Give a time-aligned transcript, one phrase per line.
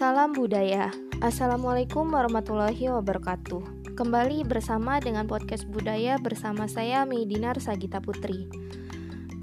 [0.00, 0.88] Salam budaya.
[1.20, 3.92] Assalamualaikum warahmatullahi wabarakatuh.
[4.00, 8.48] Kembali bersama dengan podcast budaya bersama saya Medinar Sagita Putri.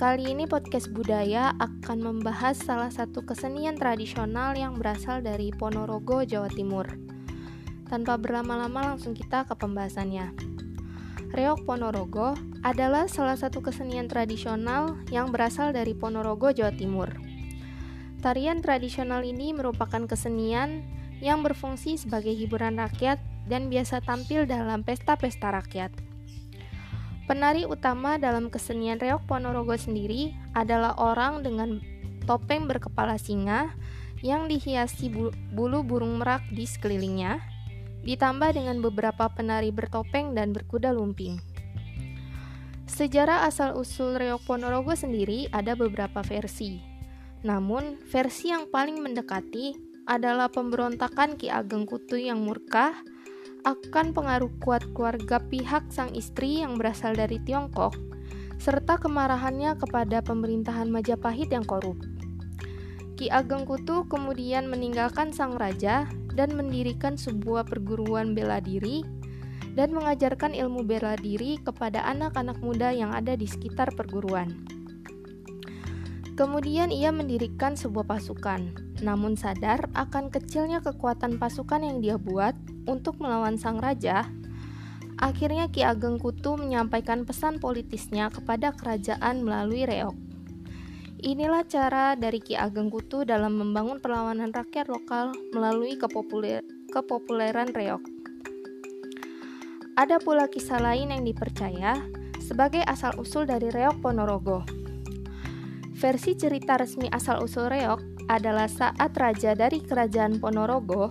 [0.01, 6.49] Kali ini podcast budaya akan membahas salah satu kesenian tradisional yang berasal dari Ponorogo, Jawa
[6.49, 6.89] Timur.
[7.85, 10.33] Tanpa berlama-lama langsung kita ke pembahasannya.
[11.37, 12.33] Reok Ponorogo
[12.65, 17.26] adalah salah satu kesenian tradisional yang berasal dari Ponorogo, Jawa Timur.
[18.17, 20.81] Tarian tradisional ini merupakan kesenian
[21.21, 25.93] yang berfungsi sebagai hiburan rakyat dan biasa tampil dalam pesta-pesta rakyat.
[27.27, 31.83] Penari utama dalam kesenian reok Ponorogo sendiri adalah orang dengan
[32.23, 33.75] topeng berkepala singa
[34.23, 35.11] yang dihiasi
[35.51, 37.43] bulu burung merak di sekelilingnya,
[38.07, 41.37] ditambah dengan beberapa penari bertopeng dan berkuda lumping.
[42.87, 46.86] Sejarah asal-usul reok Ponorogo sendiri ada beberapa versi.
[47.47, 52.91] Namun, versi yang paling mendekati adalah pemberontakan Ki Ageng Kutu yang murka
[53.63, 57.95] akan pengaruh kuat keluarga pihak sang istri yang berasal dari Tiongkok,
[58.59, 61.95] serta kemarahannya kepada pemerintahan Majapahit yang korup.
[63.15, 66.03] Ki Ageng Kutu kemudian meninggalkan sang raja
[66.35, 69.07] dan mendirikan sebuah perguruan bela diri
[69.73, 74.76] dan mengajarkan ilmu bela diri kepada anak-anak muda yang ada di sekitar perguruan.
[76.37, 82.53] Kemudian ia mendirikan sebuah pasukan, namun sadar akan kecilnya kekuatan pasukan yang dia buat
[82.85, 84.29] untuk melawan sang raja.
[85.17, 90.13] Akhirnya Ki Ageng Kutu menyampaikan pesan politisnya kepada kerajaan melalui reok.
[91.25, 96.61] Inilah cara dari Ki Ageng Kutu dalam membangun perlawanan rakyat lokal melalui kepopuler
[96.93, 98.05] kepopuleran reok.
[99.97, 101.97] Ada pula kisah lain yang dipercaya
[102.37, 104.61] sebagai asal-usul dari reok Ponorogo.
[105.97, 111.09] Versi cerita resmi asal-usul reok adalah saat raja dari kerajaan Ponorogo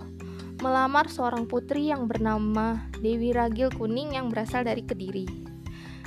[0.63, 5.27] melamar seorang putri yang bernama Dewi Ragil Kuning yang berasal dari Kediri.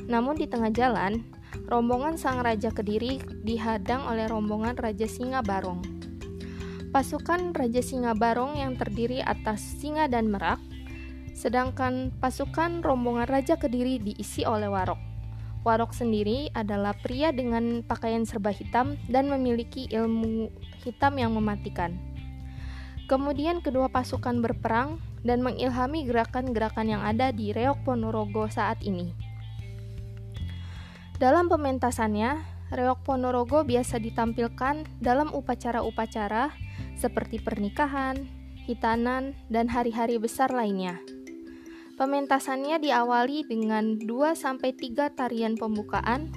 [0.09, 1.21] Namun di tengah jalan,
[1.69, 5.85] rombongan sang raja Kediri dihadang oleh rombongan Raja Singa Barong.
[6.89, 10.59] Pasukan Raja Singa Barong yang terdiri atas singa dan merak,
[11.37, 15.10] sedangkan pasukan rombongan Raja Kediri diisi oleh warok.
[15.61, 20.49] Warok sendiri adalah pria dengan pakaian serba hitam dan memiliki ilmu
[20.81, 22.01] hitam yang mematikan.
[23.05, 29.13] Kemudian kedua pasukan berperang dan mengilhami gerakan-gerakan yang ada di Reok Ponorogo saat ini.
[31.21, 32.41] Dalam pementasannya,
[32.73, 36.55] Reok Ponorogo biasa ditampilkan dalam upacara-upacara
[36.97, 38.25] seperti pernikahan,
[38.65, 41.20] hitanan, dan hari-hari besar lainnya.
[42.01, 46.33] Pementasannya diawali dengan 2-3 tarian pembukaan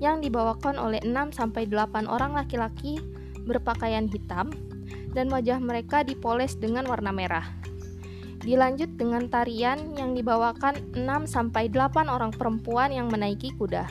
[0.00, 2.96] yang dibawakan oleh 6-8 orang laki-laki
[3.44, 4.48] berpakaian hitam
[5.12, 7.44] dan wajah mereka dipoles dengan warna merah.
[8.40, 13.84] Dilanjut dengan tarian yang dibawakan 6-8 orang perempuan yang menaiki kuda.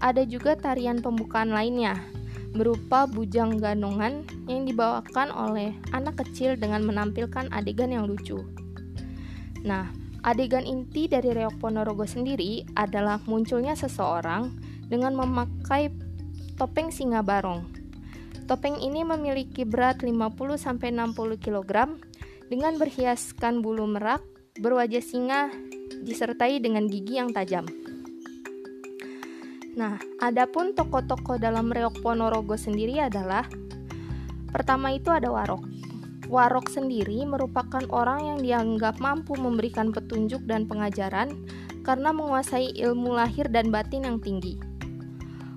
[0.00, 2.00] Ada juga tarian pembukaan lainnya,
[2.56, 8.40] berupa bujang ganongan yang dibawakan oleh anak kecil dengan menampilkan adegan yang lucu.
[9.66, 9.90] Nah,
[10.22, 14.50] adegan inti dari reok Ponorogo sendiri adalah munculnya seseorang
[14.86, 15.90] dengan memakai
[16.58, 17.64] topeng singa barong.
[18.48, 20.88] Topeng ini memiliki berat 50-60
[21.36, 21.72] kg
[22.48, 24.24] dengan berhiaskan bulu merak,
[24.56, 25.52] berwajah singa,
[26.02, 27.68] disertai dengan gigi yang tajam.
[29.78, 33.46] Nah, adapun tokoh-tokoh dalam reok Ponorogo sendiri adalah
[34.50, 35.62] pertama itu ada Warok.
[36.28, 41.32] Warok sendiri merupakan orang yang dianggap mampu memberikan petunjuk dan pengajaran
[41.88, 44.60] karena menguasai ilmu lahir dan batin yang tinggi.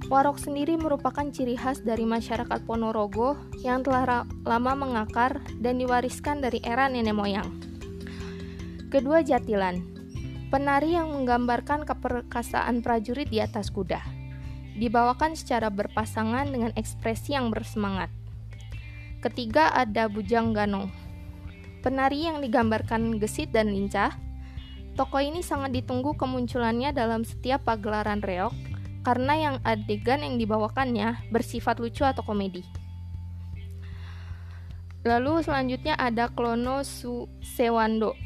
[0.08, 3.36] Warok sendiri merupakan ciri khas dari masyarakat Ponorogo
[3.68, 7.52] yang telah lama mengakar dan diwariskan dari era nenek moyang.
[8.88, 9.76] Kedua jatilan,
[10.56, 14.00] penari yang menggambarkan keperkasaan prajurit di atas kuda,
[14.80, 18.21] dibawakan secara berpasangan dengan ekspresi yang bersemangat.
[19.22, 20.90] Ketiga ada Bujang Ganong.
[21.86, 24.18] Penari yang digambarkan gesit dan lincah.
[24.98, 28.50] Tokoh ini sangat ditunggu kemunculannya dalam setiap pagelaran reok
[29.06, 32.66] karena yang adegan yang dibawakannya bersifat lucu atau komedi.
[35.06, 38.18] Lalu selanjutnya ada Klono Su Sewando.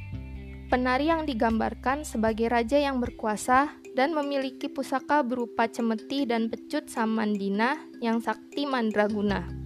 [0.71, 3.67] Penari yang digambarkan sebagai raja yang berkuasa
[3.99, 9.64] dan memiliki pusaka berupa cemeti dan pecut Samandina yang sakti mandraguna.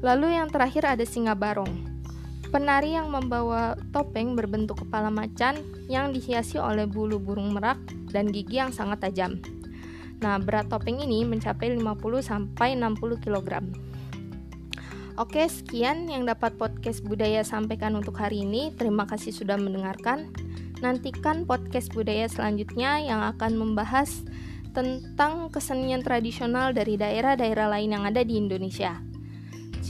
[0.00, 2.00] Lalu yang terakhir ada singa barong.
[2.50, 7.78] Penari yang membawa topeng berbentuk kepala macan yang dihiasi oleh bulu burung merak
[8.10, 9.38] dan gigi yang sangat tajam.
[10.18, 13.60] Nah, berat topeng ini mencapai 50 sampai 60 kg.
[15.20, 18.72] Oke, sekian yang dapat podcast budaya sampaikan untuk hari ini.
[18.72, 20.32] Terima kasih sudah mendengarkan.
[20.80, 24.24] Nantikan podcast budaya selanjutnya yang akan membahas
[24.72, 29.09] tentang kesenian tradisional dari daerah-daerah lain yang ada di Indonesia.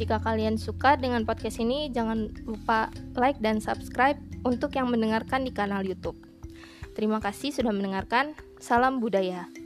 [0.00, 2.88] Jika kalian suka dengan podcast ini, jangan lupa
[3.20, 4.16] like dan subscribe
[4.48, 6.16] untuk yang mendengarkan di kanal YouTube.
[6.96, 8.32] Terima kasih sudah mendengarkan.
[8.56, 9.59] Salam budaya.